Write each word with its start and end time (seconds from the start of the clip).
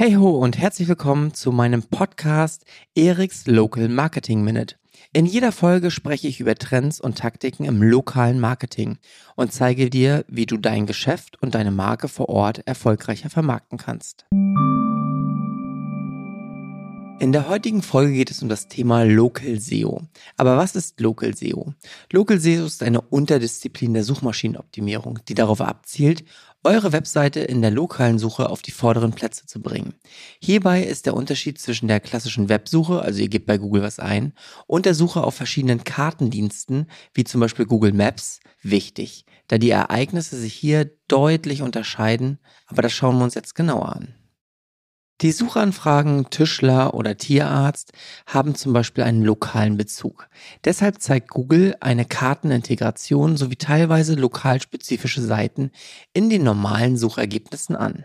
Hey 0.00 0.14
ho 0.14 0.30
und 0.30 0.56
herzlich 0.56 0.86
willkommen 0.86 1.34
zu 1.34 1.50
meinem 1.50 1.82
Podcast 1.82 2.64
Eriks 2.94 3.48
Local 3.48 3.88
Marketing 3.88 4.44
Minute. 4.44 4.76
In 5.12 5.26
jeder 5.26 5.50
Folge 5.50 5.90
spreche 5.90 6.28
ich 6.28 6.38
über 6.38 6.54
Trends 6.54 7.00
und 7.00 7.18
Taktiken 7.18 7.64
im 7.64 7.82
lokalen 7.82 8.38
Marketing 8.38 8.98
und 9.34 9.52
zeige 9.52 9.90
dir, 9.90 10.24
wie 10.28 10.46
du 10.46 10.56
dein 10.56 10.86
Geschäft 10.86 11.42
und 11.42 11.56
deine 11.56 11.72
Marke 11.72 12.06
vor 12.06 12.28
Ort 12.28 12.62
erfolgreicher 12.64 13.28
vermarkten 13.28 13.76
kannst. 13.76 14.26
In 17.28 17.32
der 17.32 17.50
heutigen 17.50 17.82
Folge 17.82 18.14
geht 18.14 18.30
es 18.30 18.40
um 18.40 18.48
das 18.48 18.68
Thema 18.68 19.02
Local 19.02 19.60
SEO. 19.60 20.00
Aber 20.38 20.56
was 20.56 20.74
ist 20.74 20.98
Local 20.98 21.36
SEO? 21.36 21.74
Local 22.10 22.40
SEO 22.40 22.64
ist 22.64 22.82
eine 22.82 23.02
Unterdisziplin 23.02 23.92
der 23.92 24.02
Suchmaschinenoptimierung, 24.02 25.18
die 25.28 25.34
darauf 25.34 25.60
abzielt, 25.60 26.24
eure 26.64 26.92
Webseite 26.92 27.40
in 27.40 27.60
der 27.60 27.70
lokalen 27.70 28.18
Suche 28.18 28.48
auf 28.48 28.62
die 28.62 28.70
vorderen 28.70 29.12
Plätze 29.12 29.44
zu 29.44 29.60
bringen. 29.60 29.92
Hierbei 30.40 30.82
ist 30.82 31.04
der 31.04 31.12
Unterschied 31.12 31.58
zwischen 31.58 31.86
der 31.86 32.00
klassischen 32.00 32.48
Websuche, 32.48 33.02
also 33.02 33.20
ihr 33.20 33.28
gebt 33.28 33.44
bei 33.44 33.58
Google 33.58 33.82
was 33.82 33.98
ein, 33.98 34.32
und 34.66 34.86
der 34.86 34.94
Suche 34.94 35.22
auf 35.22 35.34
verschiedenen 35.34 35.84
Kartendiensten, 35.84 36.86
wie 37.12 37.24
zum 37.24 37.42
Beispiel 37.42 37.66
Google 37.66 37.92
Maps, 37.92 38.40
wichtig, 38.62 39.26
da 39.48 39.58
die 39.58 39.68
Ereignisse 39.68 40.38
sich 40.38 40.54
hier 40.54 40.90
deutlich 41.08 41.60
unterscheiden, 41.60 42.38
aber 42.66 42.80
das 42.80 42.94
schauen 42.94 43.18
wir 43.18 43.24
uns 43.24 43.34
jetzt 43.34 43.54
genauer 43.54 43.94
an. 43.94 44.14
Die 45.20 45.32
Suchanfragen 45.32 46.30
Tischler 46.30 46.94
oder 46.94 47.16
Tierarzt 47.16 47.92
haben 48.26 48.54
zum 48.54 48.72
Beispiel 48.72 49.02
einen 49.02 49.24
lokalen 49.24 49.76
Bezug. 49.76 50.28
Deshalb 50.64 51.02
zeigt 51.02 51.30
Google 51.30 51.76
eine 51.80 52.04
Kartenintegration 52.04 53.36
sowie 53.36 53.56
teilweise 53.56 54.14
lokalspezifische 54.14 55.20
Seiten 55.20 55.72
in 56.12 56.30
den 56.30 56.44
normalen 56.44 56.96
Suchergebnissen 56.96 57.74
an. 57.74 58.04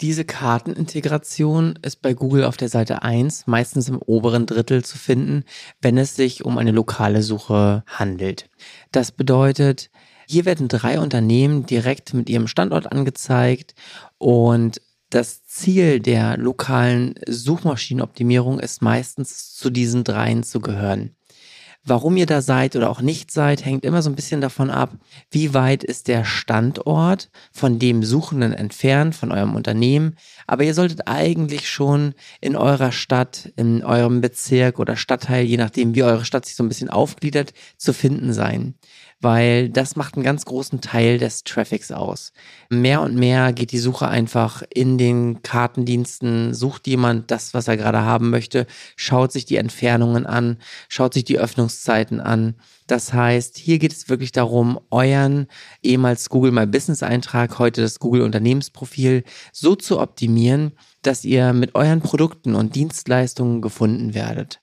Diese 0.00 0.24
Kartenintegration 0.24 1.78
ist 1.82 2.00
bei 2.00 2.14
Google 2.14 2.44
auf 2.44 2.56
der 2.56 2.70
Seite 2.70 3.02
1 3.02 3.46
meistens 3.46 3.90
im 3.90 3.98
oberen 3.98 4.46
Drittel 4.46 4.82
zu 4.82 4.96
finden, 4.96 5.44
wenn 5.82 5.98
es 5.98 6.16
sich 6.16 6.46
um 6.46 6.56
eine 6.56 6.72
lokale 6.72 7.22
Suche 7.22 7.84
handelt. 7.86 8.48
Das 8.90 9.12
bedeutet, 9.12 9.90
hier 10.26 10.46
werden 10.46 10.68
drei 10.68 10.98
Unternehmen 10.98 11.66
direkt 11.66 12.14
mit 12.14 12.30
ihrem 12.30 12.46
Standort 12.46 12.90
angezeigt 12.90 13.74
und 14.18 14.80
das 15.14 15.46
Ziel 15.46 16.00
der 16.00 16.36
lokalen 16.36 17.14
Suchmaschinenoptimierung 17.28 18.58
ist 18.58 18.82
meistens 18.82 19.54
zu 19.54 19.70
diesen 19.70 20.02
dreien 20.02 20.42
zu 20.42 20.58
gehören. 20.58 21.14
Warum 21.86 22.16
ihr 22.16 22.24
da 22.24 22.40
seid 22.40 22.76
oder 22.76 22.88
auch 22.88 23.02
nicht 23.02 23.30
seid, 23.30 23.62
hängt 23.62 23.84
immer 23.84 24.00
so 24.00 24.08
ein 24.08 24.16
bisschen 24.16 24.40
davon 24.40 24.70
ab, 24.70 24.92
wie 25.30 25.52
weit 25.52 25.84
ist 25.84 26.08
der 26.08 26.24
Standort 26.24 27.30
von 27.52 27.78
dem 27.78 28.02
Suchenden 28.02 28.54
entfernt, 28.54 29.14
von 29.14 29.30
eurem 29.30 29.54
Unternehmen. 29.54 30.16
Aber 30.46 30.64
ihr 30.64 30.72
solltet 30.72 31.06
eigentlich 31.08 31.68
schon 31.68 32.14
in 32.40 32.56
eurer 32.56 32.90
Stadt, 32.90 33.52
in 33.56 33.84
eurem 33.84 34.22
Bezirk 34.22 34.78
oder 34.78 34.96
Stadtteil, 34.96 35.44
je 35.44 35.58
nachdem, 35.58 35.94
wie 35.94 36.04
eure 36.04 36.24
Stadt 36.24 36.46
sich 36.46 36.56
so 36.56 36.64
ein 36.64 36.68
bisschen 36.68 36.88
aufgliedert, 36.88 37.52
zu 37.76 37.92
finden 37.92 38.32
sein 38.32 38.74
weil 39.24 39.70
das 39.70 39.96
macht 39.96 40.14
einen 40.14 40.22
ganz 40.22 40.44
großen 40.44 40.82
Teil 40.82 41.18
des 41.18 41.44
Traffics 41.44 41.90
aus. 41.90 42.32
Mehr 42.68 43.00
und 43.00 43.16
mehr 43.16 43.52
geht 43.54 43.72
die 43.72 43.78
Suche 43.78 44.06
einfach 44.06 44.62
in 44.72 44.98
den 44.98 45.42
Kartendiensten, 45.42 46.52
sucht 46.52 46.86
jemand 46.86 47.30
das, 47.30 47.54
was 47.54 47.66
er 47.66 47.78
gerade 47.78 48.02
haben 48.02 48.28
möchte, 48.28 48.66
schaut 48.96 49.32
sich 49.32 49.46
die 49.46 49.56
Entfernungen 49.56 50.26
an, 50.26 50.58
schaut 50.88 51.14
sich 51.14 51.24
die 51.24 51.36
Öffnungszeiten 51.74 52.20
an. 52.20 52.54
Das 52.86 53.12
heißt, 53.12 53.56
hier 53.58 53.78
geht 53.78 53.92
es 53.92 54.08
wirklich 54.08 54.32
darum, 54.32 54.78
euren 54.90 55.46
ehemals 55.82 56.28
Google 56.28 56.52
My 56.52 56.66
Business 56.66 57.02
Eintrag, 57.02 57.58
heute 57.58 57.82
das 57.82 57.98
Google 57.98 58.22
Unternehmensprofil, 58.22 59.24
so 59.52 59.74
zu 59.74 60.00
optimieren, 60.00 60.72
dass 61.02 61.24
ihr 61.24 61.52
mit 61.52 61.74
euren 61.74 62.00
Produkten 62.00 62.54
und 62.54 62.74
Dienstleistungen 62.74 63.60
gefunden 63.60 64.14
werdet. 64.14 64.60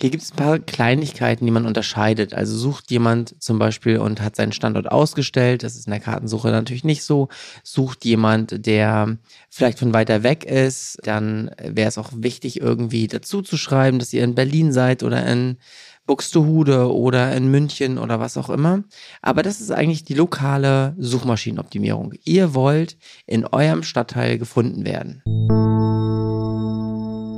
Hier 0.00 0.08
gibt 0.08 0.22
es 0.22 0.32
ein 0.32 0.36
paar 0.36 0.58
Kleinigkeiten, 0.58 1.44
die 1.44 1.50
man 1.50 1.66
unterscheidet. 1.66 2.32
Also 2.32 2.56
sucht 2.56 2.90
jemand 2.90 3.34
zum 3.42 3.58
Beispiel 3.58 3.98
und 3.98 4.22
hat 4.22 4.34
seinen 4.34 4.52
Standort 4.52 4.90
ausgestellt, 4.90 5.62
das 5.62 5.76
ist 5.76 5.86
in 5.86 5.90
der 5.90 6.00
Kartensuche 6.00 6.48
natürlich 6.48 6.84
nicht 6.84 7.04
so. 7.04 7.28
Sucht 7.62 8.06
jemand, 8.06 8.64
der 8.66 9.18
vielleicht 9.50 9.78
von 9.78 9.92
weiter 9.92 10.22
weg 10.22 10.44
ist, 10.44 10.98
dann 11.02 11.50
wäre 11.62 11.88
es 11.88 11.98
auch 11.98 12.10
wichtig, 12.14 12.62
irgendwie 12.62 13.08
dazu 13.08 13.42
zu 13.42 13.58
schreiben, 13.58 13.98
dass 13.98 14.14
ihr 14.14 14.24
in 14.24 14.34
Berlin 14.34 14.72
seid 14.72 15.02
oder 15.02 15.26
in 15.26 15.58
Buxtehude 16.06 16.90
oder 16.92 17.36
in 17.36 17.50
München 17.50 17.98
oder 17.98 18.18
was 18.20 18.38
auch 18.38 18.48
immer. 18.48 18.82
Aber 19.20 19.42
das 19.42 19.60
ist 19.60 19.70
eigentlich 19.70 20.04
die 20.04 20.14
lokale 20.14 20.94
Suchmaschinenoptimierung. 20.98 22.14
Ihr 22.24 22.54
wollt 22.54 22.96
in 23.26 23.44
eurem 23.44 23.82
Stadtteil 23.82 24.38
gefunden 24.38 24.86
werden. 24.86 25.69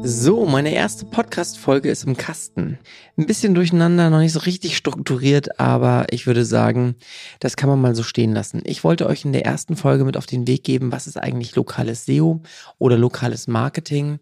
So, 0.04 0.46
meine 0.46 0.74
erste 0.74 1.04
Podcast-Folge 1.04 1.88
ist 1.88 2.02
im 2.02 2.16
Kasten. 2.16 2.76
Ein 3.16 3.26
bisschen 3.26 3.54
durcheinander, 3.54 4.10
noch 4.10 4.18
nicht 4.18 4.32
so 4.32 4.40
richtig 4.40 4.76
strukturiert, 4.76 5.60
aber 5.60 6.06
ich 6.10 6.26
würde 6.26 6.44
sagen, 6.44 6.96
das 7.38 7.54
kann 7.54 7.68
man 7.68 7.80
mal 7.80 7.94
so 7.94 8.02
stehen 8.02 8.32
lassen. 8.32 8.62
Ich 8.64 8.82
wollte 8.82 9.06
euch 9.06 9.24
in 9.24 9.32
der 9.32 9.46
ersten 9.46 9.76
Folge 9.76 10.04
mit 10.04 10.16
auf 10.16 10.26
den 10.26 10.48
Weg 10.48 10.64
geben, 10.64 10.90
was 10.90 11.06
ist 11.06 11.18
eigentlich 11.18 11.54
lokales 11.54 12.04
SEO 12.04 12.42
oder 12.78 12.98
lokales 12.98 13.46
Marketing? 13.46 14.18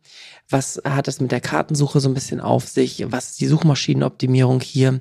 Was 0.50 0.82
hat 0.84 1.08
es 1.08 1.18
mit 1.18 1.32
der 1.32 1.40
Kartensuche 1.40 2.00
so 2.00 2.10
ein 2.10 2.14
bisschen 2.14 2.40
auf 2.40 2.68
sich? 2.68 3.06
Was 3.10 3.30
ist 3.30 3.40
die 3.40 3.46
Suchmaschinenoptimierung 3.46 4.60
hier? 4.60 5.00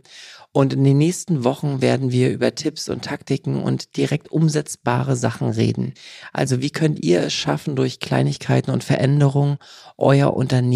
Und 0.52 0.74
in 0.74 0.84
den 0.84 0.98
nächsten 0.98 1.44
Wochen 1.44 1.80
werden 1.80 2.12
wir 2.12 2.32
über 2.32 2.56
Tipps 2.56 2.90
und 2.90 3.04
Taktiken 3.06 3.62
und 3.62 3.96
direkt 3.98 4.32
umsetzbare 4.32 5.16
Sachen 5.16 5.50
reden. 5.52 5.94
Also 6.34 6.60
wie 6.60 6.72
könnt 6.72 7.04
ihr 7.04 7.22
es 7.22 7.34
schaffen, 7.34 7.76
durch 7.76 8.00
Kleinigkeiten 8.00 8.72
und 8.72 8.84
Veränderungen 8.84 9.58
euer 9.98 10.34
Unternehmen 10.34 10.69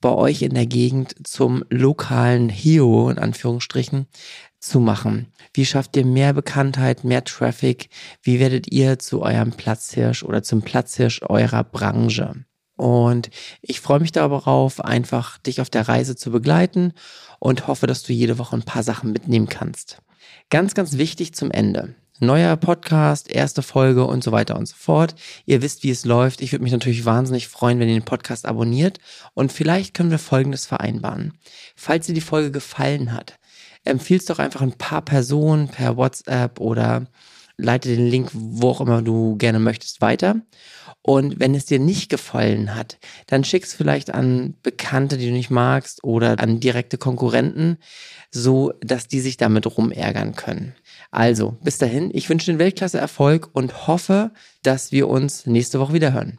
bei 0.00 0.10
euch 0.10 0.42
in 0.42 0.54
der 0.54 0.66
Gegend 0.66 1.14
zum 1.26 1.64
lokalen 1.70 2.48
Hero 2.48 3.10
in 3.10 3.18
Anführungsstrichen 3.18 4.06
zu 4.58 4.80
machen? 4.80 5.32
Wie 5.54 5.66
schafft 5.66 5.96
ihr 5.96 6.04
mehr 6.04 6.32
Bekanntheit, 6.32 7.04
mehr 7.04 7.24
Traffic? 7.24 7.88
Wie 8.22 8.38
werdet 8.38 8.70
ihr 8.72 8.98
zu 8.98 9.22
eurem 9.22 9.52
Platzhirsch 9.52 10.22
oder 10.22 10.42
zum 10.42 10.62
Platzhirsch 10.62 11.22
eurer 11.22 11.64
Branche? 11.64 12.44
Und 12.76 13.28
ich 13.60 13.80
freue 13.80 14.00
mich 14.00 14.12
darauf, 14.12 14.82
einfach 14.82 15.36
dich 15.38 15.60
auf 15.60 15.68
der 15.68 15.86
Reise 15.86 16.16
zu 16.16 16.30
begleiten 16.30 16.94
und 17.38 17.66
hoffe, 17.66 17.86
dass 17.86 18.02
du 18.02 18.12
jede 18.12 18.38
Woche 18.38 18.56
ein 18.56 18.62
paar 18.62 18.82
Sachen 18.82 19.12
mitnehmen 19.12 19.48
kannst. 19.48 20.00
Ganz, 20.48 20.74
ganz 20.74 20.96
wichtig 20.96 21.34
zum 21.34 21.50
Ende. 21.50 21.94
Neuer 22.22 22.56
Podcast, 22.56 23.30
erste 23.30 23.62
Folge 23.62 24.04
und 24.04 24.22
so 24.22 24.30
weiter 24.30 24.56
und 24.58 24.66
so 24.66 24.76
fort. 24.76 25.14
Ihr 25.46 25.62
wisst, 25.62 25.82
wie 25.82 25.90
es 25.90 26.04
läuft. 26.04 26.42
Ich 26.42 26.52
würde 26.52 26.62
mich 26.62 26.72
natürlich 26.72 27.06
wahnsinnig 27.06 27.48
freuen, 27.48 27.80
wenn 27.80 27.88
ihr 27.88 27.94
den 27.94 28.04
Podcast 28.04 28.46
abonniert. 28.46 28.98
Und 29.32 29.52
vielleicht 29.52 29.94
können 29.94 30.10
wir 30.10 30.18
Folgendes 30.18 30.66
vereinbaren. 30.66 31.32
Falls 31.76 32.06
dir 32.06 32.14
die 32.14 32.20
Folge 32.20 32.50
gefallen 32.50 33.14
hat, 33.14 33.38
empfiehlst 33.84 34.28
doch 34.28 34.38
einfach 34.38 34.60
ein 34.60 34.74
paar 34.74 35.00
Personen 35.00 35.68
per 35.68 35.96
WhatsApp 35.96 36.60
oder 36.60 37.06
leite 37.60 37.88
den 37.88 38.06
Link, 38.06 38.30
wo 38.32 38.70
auch 38.70 38.80
immer 38.80 39.02
du 39.02 39.36
gerne 39.36 39.58
möchtest, 39.58 40.00
weiter. 40.00 40.36
Und 41.02 41.40
wenn 41.40 41.54
es 41.54 41.64
dir 41.64 41.78
nicht 41.78 42.10
gefallen 42.10 42.74
hat, 42.74 42.98
dann 43.26 43.44
schick's 43.44 43.72
vielleicht 43.72 44.12
an 44.12 44.54
Bekannte, 44.62 45.16
die 45.16 45.26
du 45.26 45.32
nicht 45.32 45.50
magst 45.50 46.04
oder 46.04 46.38
an 46.38 46.60
direkte 46.60 46.98
Konkurrenten, 46.98 47.78
so 48.30 48.72
dass 48.80 49.08
die 49.08 49.20
sich 49.20 49.36
damit 49.36 49.66
rumärgern 49.66 50.34
können. 50.34 50.74
Also, 51.10 51.56
bis 51.62 51.78
dahin, 51.78 52.10
ich 52.12 52.28
wünsche 52.28 52.52
den 52.52 52.58
Weltklasse 52.58 52.98
Erfolg 52.98 53.48
und 53.52 53.86
hoffe, 53.86 54.32
dass 54.62 54.92
wir 54.92 55.08
uns 55.08 55.46
nächste 55.46 55.80
Woche 55.80 55.94
wieder 55.94 56.12
hören. 56.12 56.38